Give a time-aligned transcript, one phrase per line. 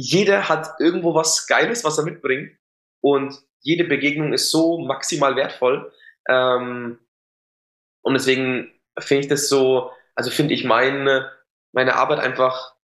[0.00, 2.56] jeder hat irgendwo was Geiles, was er mitbringt
[3.00, 5.92] und jede Begegnung ist so maximal wertvoll.
[6.28, 7.00] Ähm,
[8.02, 11.32] und deswegen finde ich das so, also finde ich meine,
[11.72, 12.76] meine Arbeit einfach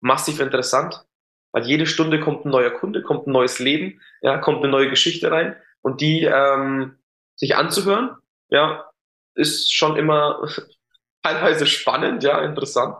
[0.00, 1.04] massiv interessant,
[1.52, 4.90] weil jede Stunde kommt ein neuer Kunde, kommt ein neues Leben, ja, kommt eine neue
[4.90, 6.98] Geschichte rein und die ähm,
[7.36, 8.16] sich anzuhören,
[8.48, 8.90] ja,
[9.36, 10.48] ist schon immer
[11.22, 12.96] teilweise spannend, ja, interessant.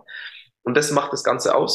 [0.63, 1.75] Und das macht das Ganze aus.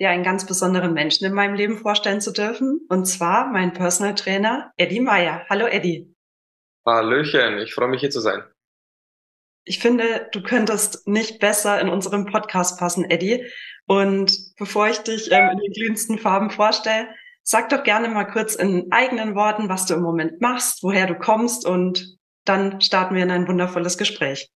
[0.00, 4.14] dir einen ganz besonderen Menschen in meinem Leben vorstellen zu dürfen, und zwar mein Personal
[4.14, 5.44] Trainer Eddie Meyer.
[5.48, 6.14] Hallo Eddie.
[6.86, 8.42] Hallöchen, ich freue mich hier zu sein.
[9.64, 13.46] Ich finde, du könntest nicht besser in unserem Podcast passen, Eddie.
[13.86, 17.08] Und bevor ich dich ähm, in den glühendsten Farben vorstelle,
[17.42, 21.14] sag doch gerne mal kurz in eigenen Worten, was du im Moment machst, woher du
[21.14, 24.50] kommst und dann starten wir in ein wundervolles Gespräch.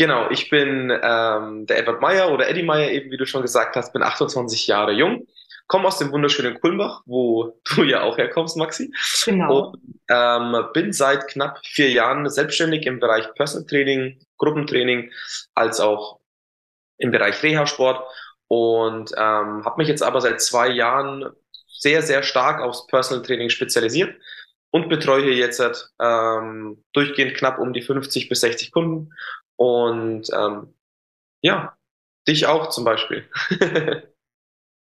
[0.00, 3.76] Genau, ich bin ähm, der Edward Meyer oder Eddie Meyer, eben wie du schon gesagt
[3.76, 5.26] hast, bin 28 Jahre jung,
[5.66, 8.90] komme aus dem wunderschönen Kulmbach, wo du ja auch herkommst, Maxi.
[9.26, 9.72] Genau.
[9.72, 9.78] Und
[10.08, 15.12] ähm, bin seit knapp vier Jahren selbstständig im Bereich Personal Training, Gruppentraining,
[15.54, 16.20] als auch
[16.96, 18.02] im Bereich Reha-Sport
[18.48, 21.28] und ähm, habe mich jetzt aber seit zwei Jahren
[21.68, 24.16] sehr, sehr stark aufs Personal Training spezialisiert
[24.70, 25.60] und betreue jetzt
[26.00, 29.10] ähm, durchgehend knapp um die 50 bis 60 Kunden
[29.60, 30.72] und ähm,
[31.42, 31.76] ja,
[32.26, 33.28] dich auch zum Beispiel.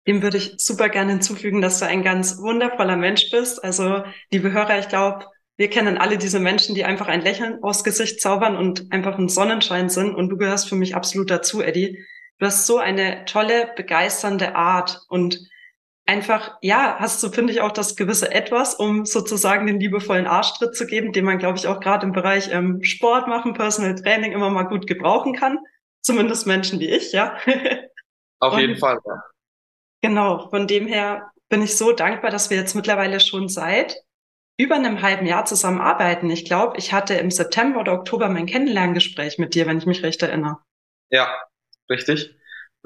[0.06, 3.62] Dem würde ich super gerne hinzufügen, dass du ein ganz wundervoller Mensch bist.
[3.64, 5.26] Also, liebe Hörer, ich glaube,
[5.56, 9.28] wir kennen alle diese Menschen, die einfach ein Lächeln aus Gesicht zaubern und einfach ein
[9.28, 10.14] Sonnenschein sind.
[10.14, 12.06] Und du gehörst für mich absolut dazu, Eddie.
[12.38, 15.40] Du hast so eine tolle, begeisternde Art und
[16.10, 20.74] einfach, ja, hast du, finde ich, auch das gewisse Etwas, um sozusagen den liebevollen Arschtritt
[20.74, 24.32] zu geben, den man, glaube ich, auch gerade im Bereich ähm, Sport machen, Personal Training
[24.32, 25.58] immer mal gut gebrauchen kann.
[26.02, 27.38] Zumindest Menschen wie ich, ja.
[28.40, 29.22] Auf jeden Fall, ja.
[30.02, 33.96] Genau, von dem her bin ich so dankbar, dass wir jetzt mittlerweile schon seit
[34.58, 36.28] über einem halben Jahr zusammenarbeiten.
[36.28, 40.02] Ich glaube, ich hatte im September oder Oktober mein Kennenlerngespräch mit dir, wenn ich mich
[40.02, 40.58] recht erinnere.
[41.10, 41.32] Ja,
[41.88, 42.34] richtig.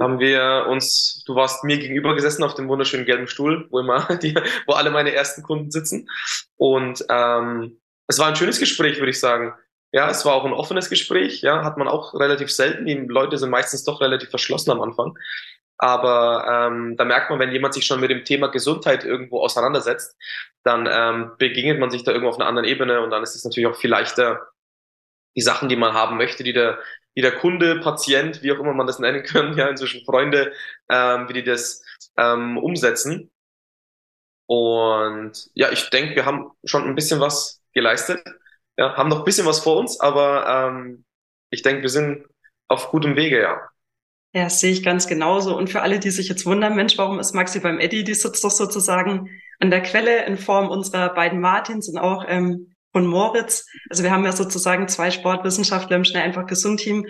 [0.00, 4.16] Haben wir uns, du warst mir gegenüber gesessen auf dem wunderschönen gelben Stuhl, wo immer
[4.22, 4.34] die,
[4.66, 6.08] wo alle meine ersten Kunden sitzen.
[6.56, 9.54] Und ähm, es war ein schönes Gespräch, würde ich sagen.
[9.92, 12.86] Ja, es war auch ein offenes Gespräch, ja, hat man auch relativ selten.
[12.86, 15.16] Die Leute sind meistens doch relativ verschlossen am Anfang.
[15.78, 20.16] Aber ähm, da merkt man, wenn jemand sich schon mit dem Thema Gesundheit irgendwo auseinandersetzt,
[20.62, 23.44] dann ähm, begegnet man sich da irgendwo auf einer anderen Ebene und dann ist es
[23.44, 24.48] natürlich auch viel leichter,
[25.36, 26.78] die Sachen, die man haben möchte, die der,
[27.16, 30.52] die der Kunde, Patient, wie auch immer man das nennen kann, ja, inzwischen Freunde,
[30.88, 31.82] ähm, wie die das
[32.16, 33.30] ähm, umsetzen.
[34.46, 38.22] Und ja, ich denke, wir haben schon ein bisschen was geleistet.
[38.76, 41.04] Ja, haben noch ein bisschen was vor uns, aber ähm,
[41.50, 42.26] ich denke, wir sind
[42.68, 43.60] auf gutem Wege, ja.
[44.34, 45.56] Ja, das sehe ich ganz genauso.
[45.56, 48.02] Und für alle, die sich jetzt wundern, Mensch, warum ist Maxi beim Eddie?
[48.02, 49.30] Die sitzt doch sozusagen
[49.60, 53.66] an der Quelle in Form unserer beiden Martins und auch ähm, von Moritz.
[53.90, 57.06] Also wir haben ja sozusagen zwei Sportwissenschaftler im Schnell einfach gesund Team.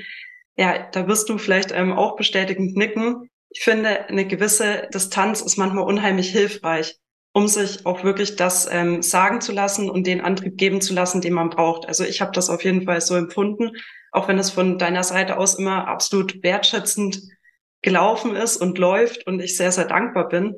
[0.56, 3.28] Ja, da wirst du vielleicht ähm, auch bestätigend nicken.
[3.50, 6.96] Ich finde, eine gewisse Distanz ist manchmal unheimlich hilfreich,
[7.32, 11.20] um sich auch wirklich das ähm, sagen zu lassen und den Antrieb geben zu lassen,
[11.20, 11.86] den man braucht.
[11.86, 13.72] Also ich habe das auf jeden Fall so empfunden
[14.14, 17.20] auch wenn es von deiner Seite aus immer absolut wertschätzend
[17.82, 20.56] gelaufen ist und läuft und ich sehr, sehr dankbar bin.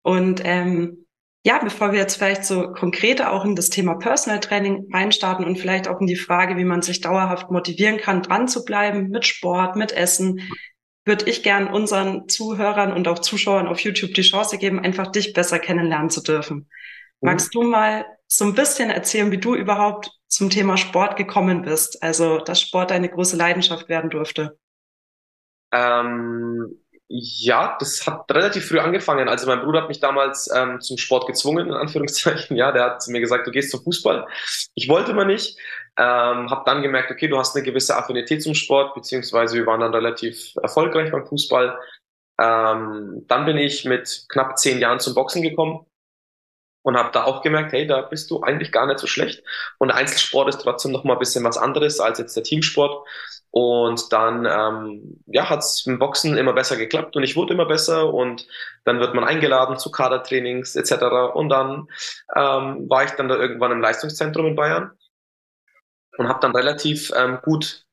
[0.00, 1.03] Und ähm,
[1.46, 5.58] ja, bevor wir jetzt vielleicht so konkreter auch in das Thema Personal Training reinstarten und
[5.58, 9.26] vielleicht auch in die Frage, wie man sich dauerhaft motivieren kann, dran zu bleiben mit
[9.26, 10.40] Sport, mit Essen,
[11.04, 15.34] würde ich gern unseren Zuhörern und auch Zuschauern auf YouTube die Chance geben, einfach dich
[15.34, 16.56] besser kennenlernen zu dürfen.
[16.56, 16.66] Mhm.
[17.20, 22.02] Magst du mal so ein bisschen erzählen, wie du überhaupt zum Thema Sport gekommen bist?
[22.02, 24.58] Also, dass Sport deine große Leidenschaft werden durfte.
[25.72, 26.83] Ähm,
[27.16, 29.28] ja, das hat relativ früh angefangen.
[29.28, 32.56] Also mein Bruder hat mich damals ähm, zum Sport gezwungen, in Anführungszeichen.
[32.64, 34.26] Ja, der hat mir gesagt, du gehst zum Fußball.
[34.74, 35.56] Ich wollte mal nicht.
[35.96, 39.80] Ähm, habe dann gemerkt, okay, du hast eine gewisse Affinität zum Sport, beziehungsweise wir waren
[39.80, 41.78] dann relativ erfolgreich beim Fußball.
[42.40, 45.86] Ähm, dann bin ich mit knapp zehn Jahren zum Boxen gekommen
[46.84, 49.42] und habe da auch gemerkt, hey, da bist du eigentlich gar nicht so schlecht.
[49.78, 53.06] Und Einzelsport ist trotzdem noch mal ein bisschen was anderes als jetzt der Teamsport.
[53.50, 57.66] Und dann ähm, ja, hat es im Boxen immer besser geklappt und ich wurde immer
[57.66, 58.46] besser und
[58.84, 61.32] dann wird man eingeladen zu Kadertrainings etc.
[61.34, 61.88] Und dann
[62.36, 64.90] ähm, war ich dann da irgendwann im Leistungszentrum in Bayern
[66.18, 67.86] und habe dann relativ ähm, gut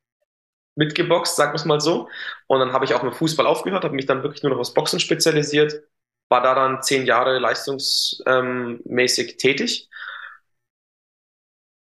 [0.76, 2.08] mitgeboxt, sagen wir es mal so.
[2.46, 4.74] Und dann habe ich auch mit Fußball aufgehört, habe mich dann wirklich nur noch aufs
[4.74, 5.82] Boxen spezialisiert,
[6.32, 9.88] war da dann zehn Jahre leistungsmäßig tätig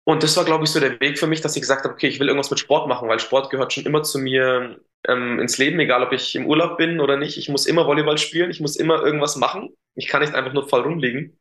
[0.03, 2.07] und das war, glaube ich, so der Weg für mich, dass ich gesagt habe, okay,
[2.07, 5.57] ich will irgendwas mit Sport machen, weil Sport gehört schon immer zu mir ähm, ins
[5.57, 7.37] Leben, egal ob ich im Urlaub bin oder nicht.
[7.37, 9.69] Ich muss immer Volleyball spielen, ich muss immer irgendwas machen.
[9.95, 11.39] Ich kann nicht einfach nur voll rumliegen.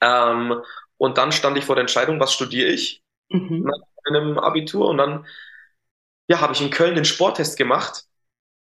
[0.00, 0.62] Ähm,
[0.96, 3.64] und dann stand ich vor der Entscheidung, was studiere ich mhm.
[3.64, 3.78] nach
[4.10, 4.88] meinem Abitur.
[4.88, 5.26] Und dann
[6.28, 8.04] ja, habe ich in Köln den Sporttest gemacht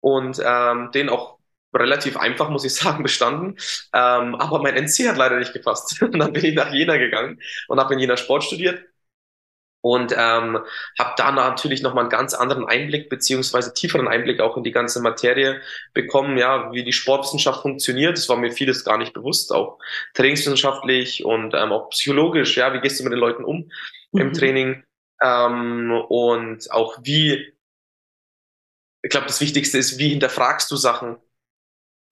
[0.00, 1.38] und ähm, den auch
[1.74, 3.56] relativ einfach, muss ich sagen, bestanden.
[3.92, 6.00] Ähm, aber mein NC hat leider nicht gepasst.
[6.02, 8.82] Und dann bin ich nach Jena gegangen und habe in Jena Sport studiert
[9.82, 10.58] und ähm,
[10.98, 15.02] habe da natürlich nochmal einen ganz anderen Einblick beziehungsweise tieferen Einblick auch in die ganze
[15.02, 15.60] Materie
[15.92, 18.16] bekommen, ja, wie die Sportwissenschaft funktioniert.
[18.16, 19.78] Das war mir vieles gar nicht bewusst, auch
[20.14, 23.70] trainingswissenschaftlich und ähm, auch psychologisch, ja, wie gehst du mit den Leuten um
[24.12, 24.20] mhm.
[24.20, 24.84] im Training
[25.20, 27.52] ähm, und auch wie,
[29.02, 31.16] ich glaube, das Wichtigste ist, wie hinterfragst du Sachen?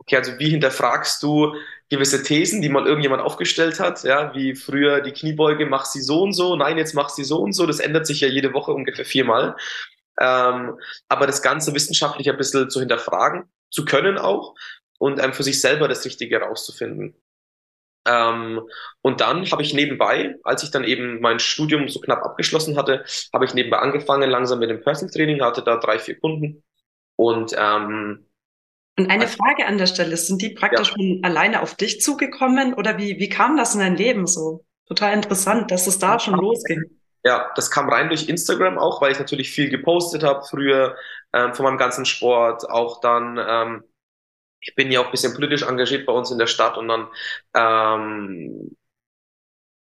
[0.01, 1.55] Okay, also wie hinterfragst du
[1.91, 6.23] gewisse Thesen, die mal irgendjemand aufgestellt hat, ja, wie früher die Kniebeuge, mach sie so
[6.23, 8.73] und so, nein, jetzt mach sie so und so, das ändert sich ja jede Woche
[8.73, 9.57] ungefähr viermal.
[10.21, 14.55] Ähm, aber das Ganze wissenschaftlich ein bisschen zu hinterfragen, zu können auch
[14.99, 17.15] und ähm, für sich selber das Richtige herauszufinden.
[18.07, 18.61] Ähm,
[19.03, 23.05] und dann habe ich nebenbei, als ich dann eben mein Studium so knapp abgeschlossen hatte,
[23.33, 26.65] habe ich nebenbei angefangen, langsam mit dem Personal Training, hatte da drei, vier Kunden
[27.17, 28.27] und ähm,
[29.01, 30.95] und eine Frage an der Stelle, sind die praktisch ja.
[30.95, 34.65] von alleine auf dich zugekommen oder wie, wie kam das in dein Leben so?
[34.87, 36.83] Total interessant, dass es da schon losging.
[37.25, 40.97] Ja, das kam rein durch Instagram auch, weil ich natürlich viel gepostet habe früher
[41.33, 42.69] ähm, von meinem ganzen Sport.
[42.69, 43.85] Auch dann, ähm,
[44.61, 47.09] ich bin ja auch ein bisschen politisch engagiert bei uns in der Stadt und dann,
[47.55, 48.77] ähm,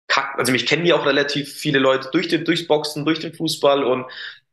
[0.08, 3.84] also mich kennen ja auch relativ viele Leute durch den, durchs Boxen, durch den Fußball
[3.84, 4.06] und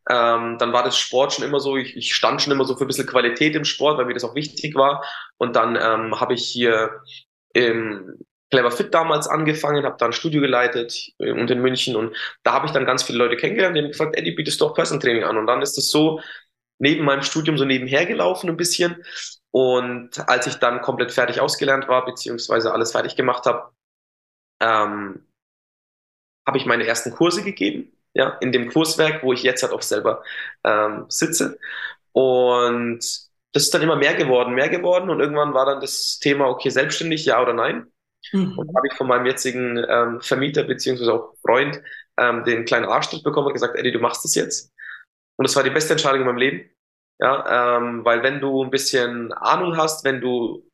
[0.08, 2.84] ähm, dann war das Sport schon immer so, ich, ich stand schon immer so für
[2.84, 5.04] ein bisschen Qualität im Sport, weil mir das auch wichtig war.
[5.36, 7.02] Und dann ähm, habe ich hier
[7.52, 8.16] im
[8.50, 12.54] Clever Fit damals angefangen, habe da ein Studio geleitet äh, und in München und da
[12.54, 15.02] habe ich dann ganz viele Leute kennengelernt, die haben gefragt, Eddie, bietest du auch Personal
[15.02, 15.36] Training an?
[15.36, 16.20] Und dann ist das so
[16.78, 19.04] neben meinem Studium so nebenher gelaufen ein bisschen.
[19.50, 23.70] Und als ich dann komplett fertig ausgelernt war, beziehungsweise alles fertig gemacht habe,
[24.60, 25.26] ähm,
[26.46, 29.82] habe ich meine ersten Kurse gegeben ja, in dem Kurswerk, wo ich jetzt halt auch
[29.82, 30.22] selber
[30.64, 31.58] ähm, sitze.
[32.12, 33.00] Und
[33.52, 36.68] das ist dann immer mehr geworden, mehr geworden und irgendwann war dann das Thema, okay,
[36.70, 37.86] selbstständig, ja oder nein.
[38.32, 38.58] Mhm.
[38.58, 41.80] Und habe ich von meinem jetzigen ähm, Vermieter beziehungsweise auch Freund
[42.18, 44.72] ähm, den kleinen Arschtritt bekommen und gesagt, Eddie, du machst das jetzt.
[45.36, 46.70] Und das war die beste Entscheidung in meinem Leben.
[47.20, 50.68] Ja, ähm, weil wenn du ein bisschen Ahnung hast, wenn du,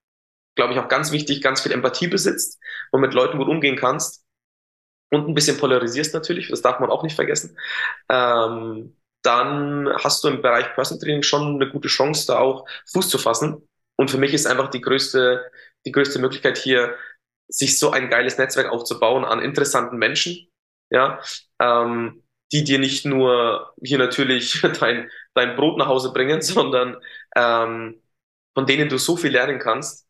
[0.57, 2.61] glaube ich, auch ganz wichtig, ganz viel Empathie besitzt
[2.91, 4.24] und mit Leuten gut umgehen kannst,
[5.15, 7.57] und ein bisschen polarisierst natürlich, das darf man auch nicht vergessen,
[8.11, 13.09] ähm, dann hast du im Bereich Personal Training schon eine gute Chance, da auch Fuß
[13.09, 13.67] zu fassen.
[13.97, 15.51] Und für mich ist einfach die größte,
[15.87, 16.95] die größte Möglichkeit hier,
[17.49, 20.49] sich so ein geiles Netzwerk aufzubauen an interessanten Menschen,
[20.91, 21.21] ja,
[21.61, 22.23] ähm,
[22.53, 26.97] die dir nicht nur hier natürlich dein, dein Brot nach Hause bringen, sondern
[27.37, 28.03] ähm,
[28.55, 30.07] von denen du so viel lernen kannst,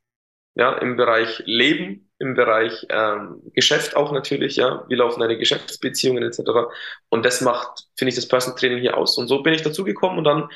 [0.56, 6.22] ja, im Bereich Leben, im Bereich ähm, Geschäft auch natürlich, ja, wie laufen deine Geschäftsbeziehungen
[6.22, 6.70] etc.
[7.08, 9.18] Und das macht, finde ich, das Personal Training hier aus.
[9.18, 10.48] Und so bin ich dazugekommen und dann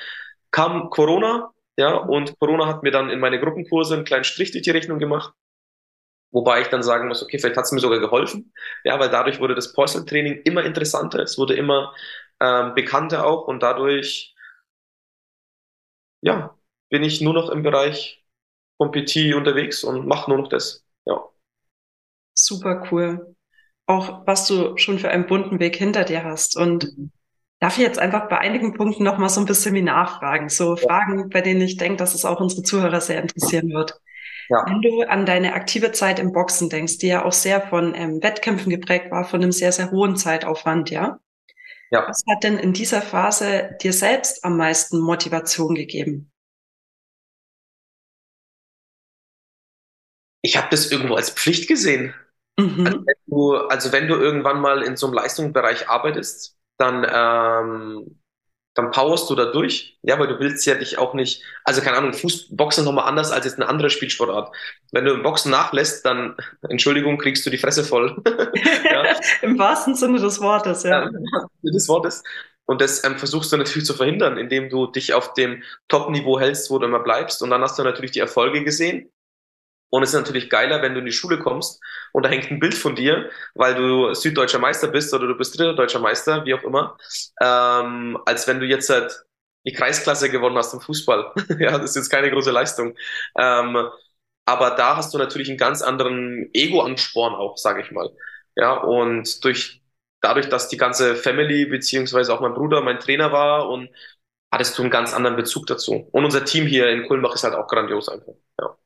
[0.51, 4.63] kam Corona, ja, und Corona hat mir dann in meine Gruppenkurse einen kleinen Strich durch
[4.65, 5.33] die Rechnung gemacht.
[6.31, 8.53] Wobei ich dann sagen muss, okay, vielleicht hat es mir sogar geholfen,
[8.85, 11.95] ja, weil dadurch wurde das Personal Training immer interessanter, es wurde immer
[12.41, 14.35] ähm, bekannter auch und dadurch,
[16.21, 16.57] ja,
[16.91, 18.25] bin ich nur noch im Bereich
[18.77, 20.85] vom PT unterwegs und mache nur noch das.
[21.07, 21.29] Ja.
[22.41, 23.35] Super cool.
[23.87, 26.57] Auch was du schon für einen bunten Weg hinter dir hast.
[26.57, 27.11] Und mhm.
[27.59, 30.49] darf ich jetzt einfach bei einigen Punkten noch mal so ein bisschen wie nachfragen?
[30.49, 30.77] So.
[30.77, 34.01] Fragen, bei denen ich denke, dass es auch unsere Zuhörer sehr interessieren wird.
[34.51, 34.65] Ja.
[34.67, 38.23] Wenn du an deine aktive Zeit im Boxen denkst, die ja auch sehr von ähm,
[38.23, 41.19] Wettkämpfen geprägt war, von einem sehr, sehr hohen Zeitaufwand, ja?
[41.91, 42.07] Ja.
[42.07, 46.31] Was hat denn in dieser Phase dir selbst am meisten Motivation gegeben?
[50.43, 52.15] ich habe das irgendwo als Pflicht gesehen.
[52.59, 52.87] Mhm.
[52.87, 58.21] Also, wenn du, also wenn du irgendwann mal in so einem Leistungsbereich arbeitest, dann, ähm,
[58.75, 61.97] dann powerst du da durch, ja, weil du willst ja dich auch nicht, also keine
[61.97, 64.55] Ahnung, Fußboxen nochmal anders als jetzt eine andere Spielsportart.
[64.93, 66.37] Wenn du im Boxen nachlässt, dann,
[66.69, 68.21] Entschuldigung, kriegst du die Fresse voll.
[68.91, 69.17] ja.
[69.43, 71.05] Im wahrsten Sinne des Wortes, ja.
[71.05, 71.11] ja
[71.63, 72.23] des Wortes.
[72.67, 76.71] Und das ähm, versuchst du natürlich zu verhindern, indem du dich auf dem Top-Niveau hältst,
[76.71, 77.43] wo du immer bleibst.
[77.43, 79.11] Und dann hast du natürlich die Erfolge gesehen.
[79.91, 81.81] Und es ist natürlich geiler, wenn du in die Schule kommst
[82.13, 85.59] und da hängt ein Bild von dir, weil du süddeutscher Meister bist oder du bist
[85.59, 86.97] dritter deutscher Meister, wie auch immer,
[87.41, 89.25] ähm, als wenn du jetzt halt
[89.67, 91.33] die Kreisklasse gewonnen hast im Fußball.
[91.59, 92.95] ja, das ist jetzt keine große Leistung.
[93.39, 93.89] Ähm,
[94.45, 98.11] aber da hast du natürlich einen ganz anderen Ego-Ansporn auch, sage ich mal.
[98.57, 99.83] Ja, und durch
[100.21, 103.91] dadurch, dass die ganze Family beziehungsweise auch mein Bruder mein Trainer war und
[104.51, 106.09] hattest du einen ganz anderen Bezug dazu.
[106.13, 108.35] Und unser Team hier in Kulmbach ist halt auch grandios einfach.
[108.61, 108.77] Ja.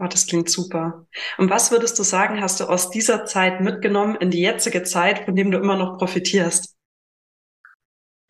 [0.00, 1.06] Oh, das klingt super.
[1.38, 5.24] Und was würdest du sagen, hast du aus dieser Zeit mitgenommen in die jetzige Zeit,
[5.24, 6.76] von dem du immer noch profitierst?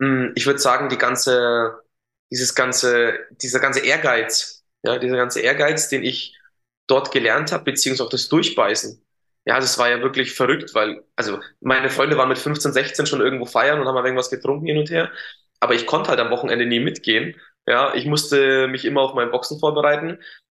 [0.01, 1.79] Hm, ich würde sagen, die ganze,
[2.31, 6.35] dieses ganze, dieser ganze Ehrgeiz, ja, dieser ganze Ehrgeiz, den ich
[6.87, 9.05] dort gelernt habe, beziehungsweise auch das Durchbeißen.
[9.45, 13.21] Ja, das war ja wirklich verrückt, weil, also meine Freunde waren mit 15, 16 schon
[13.21, 15.11] irgendwo feiern und haben irgendwas getrunken hin und her.
[15.59, 17.35] Aber ich konnte halt am Wochenende nie mitgehen.
[17.67, 20.19] Ja, ich musste mich immer auf mein Boxen vorbereiten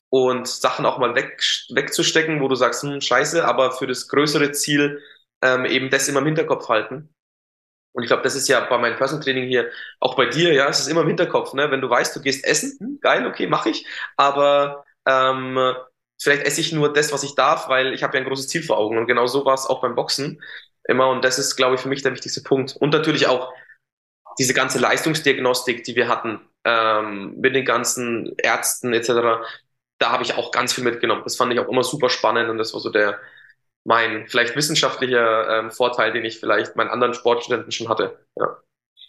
[0.09, 4.51] und Sachen auch mal weg, wegzustecken, wo du sagst, hm, scheiße, aber für das größere
[4.51, 5.01] Ziel
[5.41, 7.13] ähm, eben das immer im Hinterkopf halten.
[7.93, 10.67] Und ich glaube, das ist ja bei meinem Personal Training hier, auch bei dir, ja,
[10.67, 11.71] es ist immer im Hinterkopf, ne?
[11.71, 13.85] Wenn du weißt, du gehst essen, hm, geil, okay, mache ich,
[14.17, 15.57] aber ähm,
[16.21, 18.63] vielleicht esse ich nur das, was ich darf, weil ich habe ja ein großes Ziel
[18.63, 18.97] vor Augen.
[18.97, 20.41] Und genau so war es auch beim Boxen
[20.87, 21.09] immer.
[21.09, 22.75] Und das ist, glaube ich, für mich der wichtigste Punkt.
[22.75, 23.53] Und natürlich auch
[24.37, 29.39] diese ganze Leistungsdiagnostik, die wir hatten, ähm, mit den ganzen Ärzten etc
[29.99, 31.21] da habe ich auch ganz viel mitgenommen.
[31.23, 33.19] Das fand ich auch immer super spannend und das war so der
[33.85, 38.25] mein vielleicht wissenschaftlicher ähm, Vorteil, den ich vielleicht meinen anderen Sportstudenten schon hatte.
[38.35, 38.57] Ja.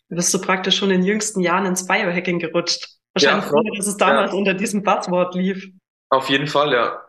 [0.09, 2.89] Du bist du praktisch schon in den jüngsten Jahren ins Biohacking gerutscht.
[3.15, 4.39] Wahrscheinlich, ja, ohne, dass es damals ja.
[4.39, 5.69] unter diesem Buzzword lief.
[6.11, 7.05] Auf jeden Fall, ja.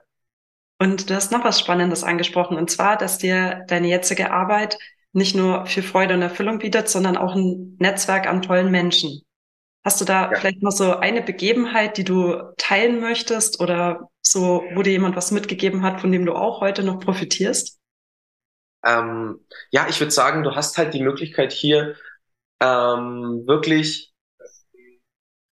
[0.80, 4.78] Und du hast noch was Spannendes angesprochen, und zwar, dass dir deine jetzige Arbeit
[5.14, 9.22] nicht nur für Freude und Erfüllung bietet, sondern auch ein Netzwerk an tollen Menschen.
[9.84, 10.40] Hast du da ja.
[10.40, 15.32] vielleicht noch so eine Begebenheit, die du teilen möchtest oder so, wo dir jemand was
[15.32, 17.80] mitgegeben hat, von dem du auch heute noch profitierst?
[18.86, 19.40] Ähm,
[19.72, 21.96] ja, ich würde sagen, du hast halt die Möglichkeit hier
[22.60, 24.12] ähm, wirklich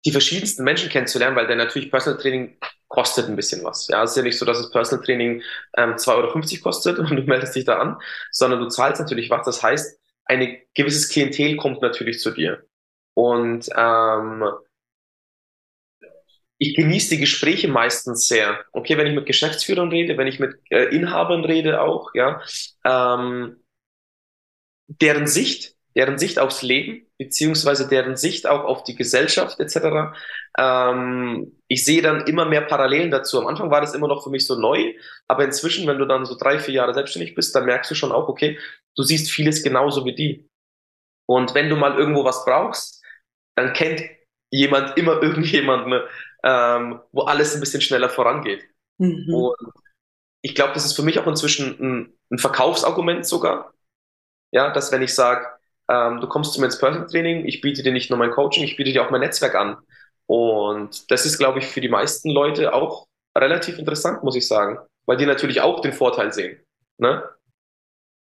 [0.06, 2.58] die verschiedensten Menschen kennenzulernen, weil der natürlich Personal Training
[2.88, 3.88] kostet ein bisschen was.
[3.88, 5.42] Ja, es ist ja nicht so, dass das Personal Training
[5.76, 7.98] ähm, 2,50 Euro kostet und du meldest dich da an,
[8.32, 9.46] sondern du zahlst natürlich was.
[9.46, 12.64] Das heißt, ein gewisses Klientel kommt natürlich zu dir.
[13.20, 14.46] Und ähm,
[16.58, 18.64] ich genieße die Gespräche meistens sehr.
[18.72, 22.42] Okay, wenn ich mit Geschäftsführern rede, wenn ich mit äh, Inhabern rede auch, ja,
[22.86, 23.62] ähm,
[24.88, 30.16] deren Sicht, deren Sicht aufs Leben, beziehungsweise deren Sicht auch auf die Gesellschaft etc.
[30.58, 33.38] Ähm, ich sehe dann immer mehr Parallelen dazu.
[33.38, 34.94] Am Anfang war das immer noch für mich so neu,
[35.28, 38.14] aber inzwischen, wenn du dann so drei, vier Jahre selbstständig bist, dann merkst du schon
[38.14, 38.58] auch, okay,
[38.96, 40.50] du siehst vieles genauso wie die.
[41.28, 42.99] Und wenn du mal irgendwo was brauchst,
[43.60, 44.02] dann kennt
[44.52, 46.02] jemand immer irgendjemanden,
[46.44, 48.64] ähm, wo alles ein bisschen schneller vorangeht.
[48.98, 49.34] Mhm.
[49.34, 49.74] Und
[50.42, 53.74] ich glaube, das ist für mich auch inzwischen ein, ein Verkaufsargument sogar.
[54.52, 55.48] Ja, dass wenn ich sage,
[55.90, 58.64] ähm, du kommst zu mir ins Personal Training, ich biete dir nicht nur mein Coaching,
[58.64, 59.78] ich biete dir auch mein Netzwerk an.
[60.26, 64.80] Und das ist, glaube ich, für die meisten Leute auch relativ interessant, muss ich sagen,
[65.06, 66.64] weil die natürlich auch den Vorteil sehen.
[66.98, 67.24] Ne?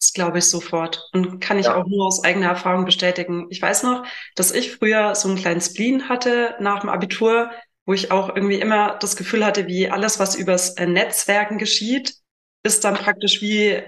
[0.04, 1.76] Das glaube ich sofort und kann ich ja.
[1.76, 3.46] auch nur aus eigener Erfahrung bestätigen.
[3.49, 7.50] Ich weiß noch, dass ich früher so einen kleinen Spleen hatte nach dem Abitur,
[7.87, 12.16] wo ich auch irgendwie immer das Gefühl hatte, wie alles, was übers äh, Netzwerken geschieht,
[12.62, 13.82] ist dann praktisch wie,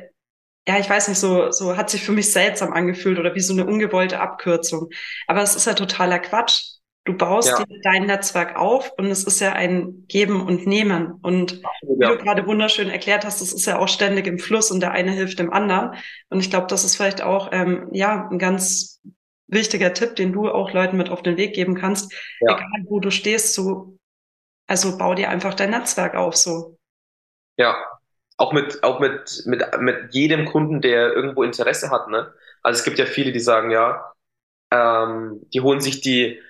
[0.66, 3.52] ja, ich weiß nicht, so, so hat sich für mich seltsam angefühlt oder wie so
[3.52, 4.88] eine ungewollte Abkürzung.
[5.26, 6.75] Aber es ist ja totaler Quatsch.
[7.06, 7.64] Du baust ja.
[7.64, 11.12] dir dein Netzwerk auf und es ist ja ein Geben und Nehmen.
[11.22, 14.80] Und wie du gerade wunderschön erklärt hast, es ist ja auch ständig im Fluss und
[14.80, 15.94] der eine hilft dem anderen.
[16.30, 19.00] Und ich glaube, das ist vielleicht auch ähm, ja ein ganz
[19.46, 22.12] wichtiger Tipp, den du auch Leuten mit auf den Weg geben kannst.
[22.40, 22.56] Ja.
[22.56, 23.96] Egal wo du stehst, so
[24.66, 26.76] also bau dir einfach dein Netzwerk auf so.
[27.56, 27.76] Ja,
[28.36, 32.08] auch mit auch mit mit mit jedem Kunden, der irgendwo Interesse hat.
[32.08, 32.32] Ne?
[32.62, 34.12] Also es gibt ja viele, die sagen ja,
[34.72, 36.42] ähm, die holen sich die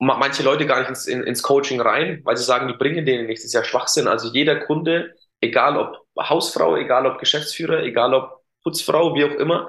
[0.00, 3.26] manche Leute gar nicht ins, in, ins Coaching rein, weil sie sagen, die bringen denen
[3.26, 3.42] nichts.
[3.42, 4.08] Das ist ja Schwachsinn.
[4.08, 9.68] Also jeder Kunde, egal ob Hausfrau, egal ob Geschäftsführer, egal ob Putzfrau, wie auch immer,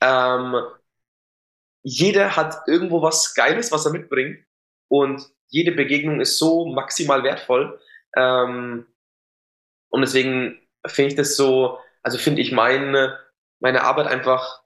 [0.00, 0.54] ähm,
[1.82, 4.44] jeder hat irgendwo was Geiles, was er mitbringt.
[4.88, 7.80] Und jede Begegnung ist so maximal wertvoll.
[8.16, 8.86] Ähm,
[9.90, 13.18] und deswegen finde ich das so, also finde ich meine,
[13.60, 14.62] meine Arbeit einfach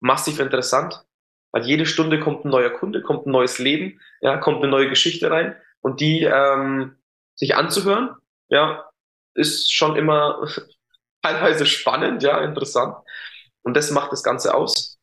[0.00, 1.04] massiv interessant
[1.52, 4.88] weil jede Stunde kommt ein neuer Kunde, kommt ein neues Leben, ja, kommt eine neue
[4.88, 5.54] Geschichte rein.
[5.80, 6.96] Und die ähm,
[7.34, 8.16] sich anzuhören,
[8.48, 8.88] ja,
[9.34, 10.48] ist schon immer
[11.22, 12.96] teilweise spannend, ja, interessant.
[13.62, 14.98] Und das macht das Ganze aus.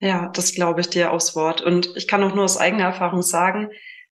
[0.00, 1.60] Ja, das glaube ich dir aufs Wort.
[1.60, 3.70] Und ich kann auch nur aus eigener Erfahrung sagen,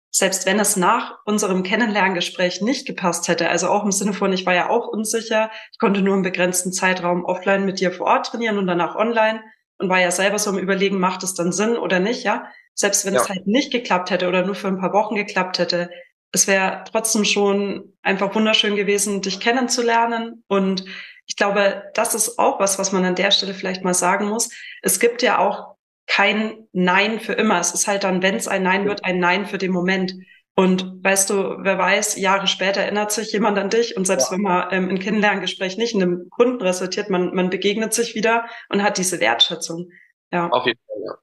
[0.10, 4.46] selbst wenn es nach unserem Kennenlerngespräch nicht gepasst hätte, also auch im Sinne von, ich
[4.46, 8.28] war ja auch unsicher, ich konnte nur einen begrenzten Zeitraum offline mit dir vor Ort
[8.28, 9.44] trainieren und danach online
[9.78, 12.48] und war ja selber so im Überlegen, macht es dann Sinn oder nicht, ja?
[12.74, 13.22] Selbst wenn ja.
[13.22, 15.90] es halt nicht geklappt hätte oder nur für ein paar Wochen geklappt hätte,
[16.32, 20.44] es wäre trotzdem schon einfach wunderschön gewesen, dich kennenzulernen.
[20.48, 20.84] Und
[21.28, 24.50] ich glaube, das ist auch was, was man an der Stelle vielleicht mal sagen muss.
[24.82, 25.76] Es gibt ja auch
[26.08, 27.60] kein Nein für immer.
[27.60, 30.14] Es ist halt dann, wenn es ein Nein wird, ein Nein für den Moment.
[30.58, 34.38] Und weißt du, wer weiß, Jahre später erinnert sich jemand an dich und selbst ja.
[34.38, 38.46] wenn man ähm, ein Kennenlerngespräch nicht in einem Kunden resultiert, man, man begegnet sich wieder
[38.70, 39.90] und hat diese Wertschätzung.
[40.32, 40.48] Ja.
[40.50, 41.14] Auf jeden Fall, ja.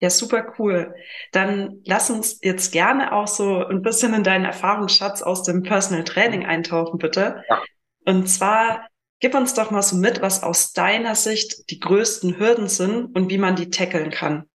[0.00, 0.94] Ja, super cool.
[1.32, 6.04] Dann lass uns jetzt gerne auch so ein bisschen in deinen Erfahrungsschatz aus dem Personal
[6.04, 7.42] Training eintauchen, bitte.
[7.48, 7.62] Ja.
[8.06, 8.88] Und zwar
[9.20, 13.28] gib uns doch mal so mit, was aus deiner Sicht die größten Hürden sind und
[13.28, 14.48] wie man die tackeln kann.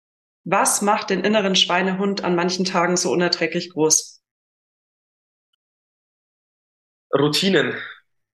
[0.44, 4.22] Was macht den inneren Schweinehund an manchen Tagen so unerträglich groß?
[7.14, 7.74] Routinen.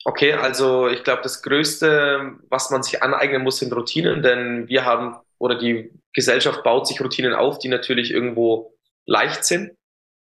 [0.04, 4.84] Okay, also ich glaube, das Größte, was man sich aneignen muss, sind Routinen, denn wir
[4.84, 8.74] haben oder die Gesellschaft baut sich Routinen auf, die natürlich irgendwo
[9.06, 9.72] leicht sind.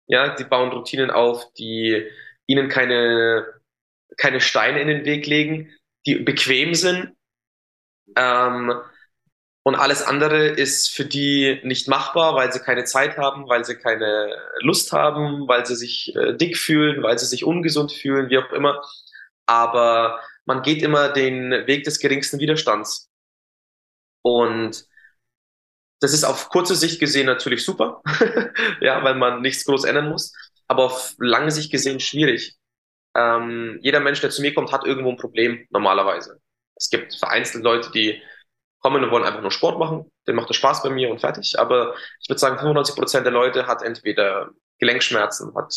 [0.07, 2.07] Ja, die bauen Routinen auf, die
[2.47, 3.45] ihnen keine,
[4.17, 5.71] keine Steine in den Weg legen,
[6.05, 7.15] die bequem sind.
[8.15, 8.73] Ähm,
[9.63, 13.77] und alles andere ist für die nicht machbar, weil sie keine Zeit haben, weil sie
[13.77, 18.39] keine Lust haben, weil sie sich äh, dick fühlen, weil sie sich ungesund fühlen, wie
[18.39, 18.81] auch immer.
[19.45, 23.09] Aber man geht immer den Weg des geringsten Widerstands.
[24.21, 24.85] Und
[26.01, 28.01] das ist auf kurze Sicht gesehen natürlich super,
[28.81, 30.33] ja, weil man nichts groß ändern muss.
[30.67, 32.57] Aber auf lange Sicht gesehen schwierig.
[33.15, 36.41] Ähm, jeder Mensch, der zu mir kommt, hat irgendwo ein Problem normalerweise.
[36.75, 38.21] Es gibt vereinzelt Leute, die
[38.83, 40.11] kommen und wollen einfach nur Sport machen.
[40.27, 41.57] Denen macht es Spaß bei mir und fertig.
[41.57, 45.73] Aber ich würde sagen, 95 Prozent der Leute hat entweder Gelenkschmerzen, hat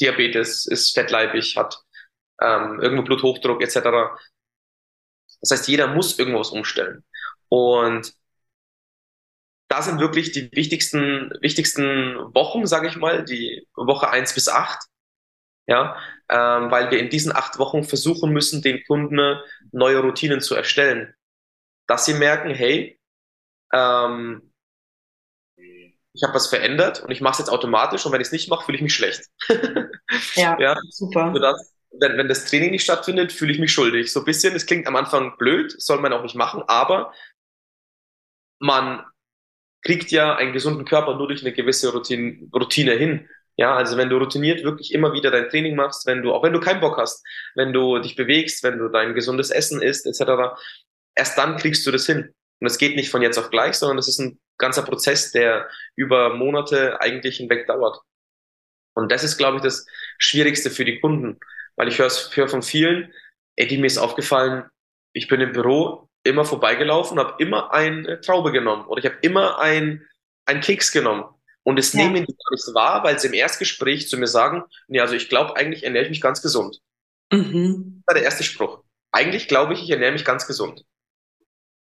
[0.00, 1.82] Diabetes, ist fettleibig, hat
[2.40, 4.18] ähm, irgendwo Bluthochdruck etc.
[5.40, 7.04] Das heißt, jeder muss irgendwas umstellen.
[7.48, 8.14] Und
[9.68, 14.78] da sind wirklich die wichtigsten, wichtigsten Wochen, sage ich mal, die Woche eins bis acht,
[15.70, 15.96] ja,
[16.28, 19.38] ähm, weil wir in diesen acht Wochen versuchen müssen, den Kunden
[19.70, 21.14] neue Routinen zu erstellen,
[21.86, 22.98] dass sie merken, hey,
[23.72, 24.52] ähm,
[26.12, 28.50] ich habe was verändert und ich mache es jetzt automatisch und wenn ich es nicht
[28.50, 29.26] mache, fühle ich mich schlecht.
[30.34, 31.30] ja, ja, super.
[31.32, 34.12] Sodass, wenn, wenn das Training nicht stattfindet, fühle ich mich schuldig.
[34.12, 37.12] So ein bisschen, es klingt am Anfang blöd, soll man auch nicht machen, aber
[38.58, 39.04] man
[39.82, 43.28] kriegt ja einen gesunden Körper nur durch eine gewisse Routine, Routine hin.
[43.60, 46.54] Ja, also wenn du routiniert wirklich immer wieder dein Training machst, wenn du, auch wenn
[46.54, 47.22] du keinen Bock hast,
[47.54, 50.58] wenn du dich bewegst, wenn du dein gesundes Essen isst, etc.,
[51.14, 52.34] erst dann kriegst du das hin.
[52.60, 55.68] Und es geht nicht von jetzt auf gleich, sondern es ist ein ganzer Prozess, der
[55.94, 58.00] über Monate eigentlich hinweg dauert.
[58.94, 59.84] Und das ist, glaube ich, das
[60.16, 61.38] Schwierigste für die Kunden,
[61.76, 63.12] weil ich höre hör von vielen,
[63.56, 64.70] Eddie, mir ist aufgefallen,
[65.12, 69.58] ich bin im Büro immer vorbeigelaufen, habe immer eine Traube genommen oder ich habe immer
[69.58, 70.08] ein,
[70.46, 71.24] ein Keks genommen.
[71.62, 72.00] Und es ja.
[72.00, 75.28] nehmen die gar nicht wahr, weil sie im Erstgespräch zu mir sagen, nee, also ich
[75.28, 76.80] glaube, eigentlich ernähre ich mich ganz gesund.
[77.32, 78.02] Mhm.
[78.06, 78.82] Das war der erste Spruch.
[79.12, 80.84] Eigentlich glaube ich, ich ernähre mich ganz gesund.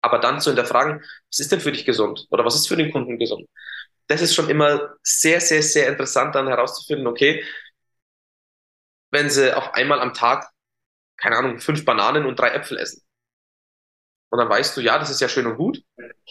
[0.03, 2.27] Aber dann zu hinterfragen, was ist denn für dich gesund?
[2.31, 3.49] Oder was ist für den Kunden gesund?
[4.07, 7.45] Das ist schon immer sehr, sehr, sehr interessant, dann herauszufinden, okay,
[9.11, 10.49] wenn sie auf einmal am Tag,
[11.17, 13.03] keine Ahnung, fünf Bananen und drei Äpfel essen.
[14.29, 15.83] Und dann weißt du, ja, das ist ja schön und gut.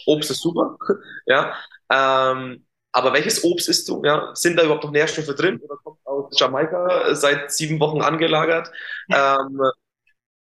[0.06, 0.76] Obst ist super.
[1.26, 1.54] ja.
[1.90, 2.65] Ähm,
[2.96, 4.02] aber welches Obst isst du?
[4.04, 4.30] Ja?
[4.34, 8.70] Sind da überhaupt noch Nährstoffe drin oder kommt aus Jamaika seit sieben Wochen angelagert,
[9.12, 9.60] ähm,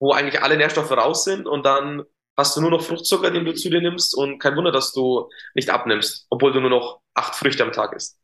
[0.00, 2.02] wo eigentlich alle Nährstoffe raus sind und dann
[2.36, 5.28] hast du nur noch Fruchtzucker, den du zu dir nimmst und kein Wunder, dass du
[5.54, 8.18] nicht abnimmst, obwohl du nur noch acht Früchte am Tag isst.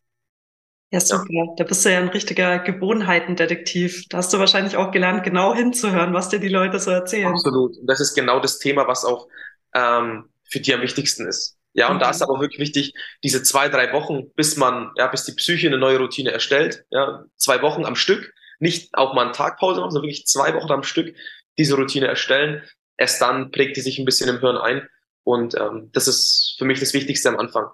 [0.90, 1.26] Ja, super.
[1.28, 1.44] Ja.
[1.56, 4.06] Da bist du ja ein richtiger Gewohnheitendetektiv.
[4.08, 7.28] Da hast du wahrscheinlich auch gelernt, genau hinzuhören, was dir die Leute so erzählen.
[7.28, 7.76] Absolut.
[7.78, 9.28] Und das ist genau das Thema, was auch
[9.72, 11.55] ähm, für die am wichtigsten ist.
[11.76, 15.24] Ja, und da ist aber wirklich wichtig, diese zwei, drei Wochen, bis man, ja, bis
[15.24, 19.34] die Psyche eine neue Routine erstellt, ja, zwei Wochen am Stück, nicht auch mal einen
[19.34, 21.14] Tag Pause machen, sondern wirklich zwei Wochen am Stück
[21.58, 22.62] diese Routine erstellen.
[22.96, 24.88] Erst dann prägt die sich ein bisschen im Hirn ein.
[25.22, 27.66] Und ähm, das ist für mich das Wichtigste am Anfang.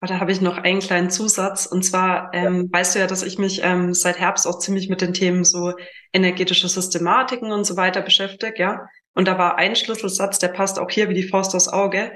[0.00, 1.66] Da habe ich noch einen kleinen Zusatz.
[1.66, 5.00] Und zwar ähm, weißt du ja, dass ich mich ähm, seit Herbst auch ziemlich mit
[5.00, 5.72] den Themen so
[6.12, 8.86] energetische Systematiken und so weiter beschäftige, ja.
[9.14, 12.12] Und da war ein Schlüsselsatz, der passt auch hier wie die Faust aufs Auge.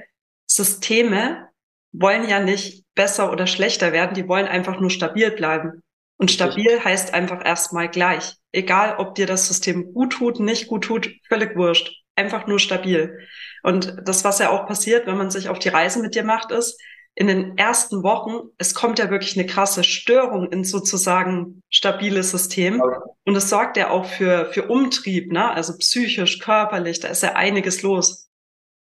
[0.47, 1.49] Systeme
[1.93, 5.83] wollen ja nicht besser oder schlechter werden, die wollen einfach nur stabil bleiben.
[6.19, 8.35] Und stabil heißt einfach erstmal gleich.
[8.53, 11.93] Egal, ob dir das System gut tut, nicht gut tut, völlig wurscht.
[12.15, 13.19] Einfach nur stabil.
[13.63, 16.53] Und das, was ja auch passiert, wenn man sich auf die Reise mit dir macht,
[16.53, 16.81] ist,
[17.15, 22.83] in den ersten Wochen, es kommt ja wirklich eine krasse Störung in sozusagen stabiles System.
[23.25, 25.51] Und es sorgt ja auch für, für Umtrieb, ne?
[25.51, 28.29] Also psychisch, körperlich, da ist ja einiges los.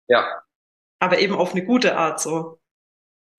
[0.07, 0.27] Ja.
[0.99, 2.59] Aber eben auf eine gute Art so.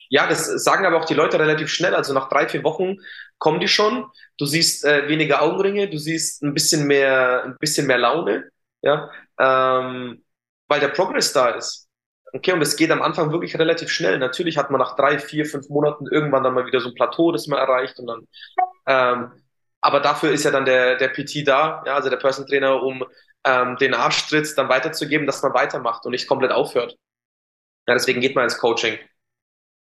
[0.09, 1.95] Ja, das sagen aber auch die Leute relativ schnell.
[1.95, 2.97] Also nach drei, vier Wochen
[3.39, 4.07] kommen die schon.
[4.39, 8.51] Du siehst äh, weniger Augenringe, du siehst ein bisschen mehr, ein bisschen mehr Laune,
[8.83, 10.25] ja, ähm,
[10.69, 11.89] weil der Progress da ist.
[12.33, 14.19] Okay, und es geht am Anfang wirklich relativ schnell.
[14.19, 17.33] Natürlich hat man nach drei, vier, fünf Monaten irgendwann dann mal wieder so ein Plateau,
[17.33, 18.29] das man erreicht und dann.
[18.87, 19.33] Ähm,
[19.81, 23.05] aber dafür ist ja dann der, der PT da, ja, also der Person Trainer, um
[23.45, 26.97] ähm, den Arschtritt dann weiterzugeben, dass man weitermacht und nicht komplett aufhört.
[27.91, 29.01] Ja, deswegen geht man ins Coaching.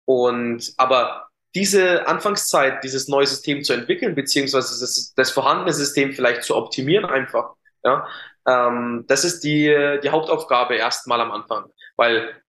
[0.04, 6.44] Und aber diese Anfangszeit, dieses neue System zu entwickeln, beziehungsweise das, das vorhandene System vielleicht
[6.44, 8.06] zu optimieren einfach, ja,
[8.46, 11.64] ähm, das ist die, die Hauptaufgabe erstmal am Anfang,
[11.96, 12.40] weil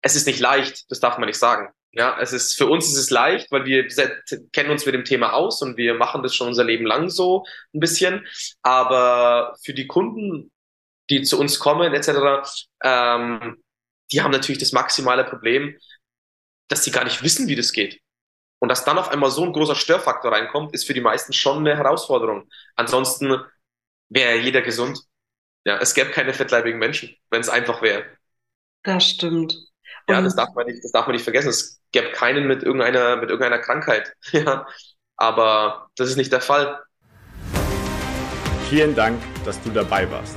[0.00, 1.72] es ist nicht leicht, das darf man nicht sagen.
[1.90, 3.88] Ja, es ist, für uns ist es leicht, weil wir
[4.52, 7.44] kennen uns mit dem Thema aus und wir machen das schon unser Leben lang so
[7.74, 8.24] ein bisschen.
[8.62, 10.52] Aber für die Kunden,
[11.10, 12.48] die zu uns kommen, etc.,
[12.84, 13.56] ähm,
[14.12, 15.76] die haben natürlich das maximale Problem,
[16.68, 18.00] dass sie gar nicht wissen, wie das geht.
[18.60, 21.58] Und dass dann auf einmal so ein großer Störfaktor reinkommt, ist für die meisten schon
[21.58, 22.48] eine Herausforderung.
[22.76, 23.40] Ansonsten
[24.08, 25.00] wäre jeder gesund.
[25.64, 28.04] Ja, es gäbe keine fettleibigen Menschen, wenn es einfach wäre.
[28.82, 29.54] Das stimmt.
[30.06, 31.48] Und ja, das darf man nicht, das darf man nicht vergessen.
[31.48, 34.14] Es gäbe keinen mit irgendeiner, mit irgendeiner Krankheit.
[34.32, 34.66] Ja,
[35.16, 36.82] aber das ist nicht der Fall.
[38.70, 40.36] Vielen Dank, dass du dabei warst.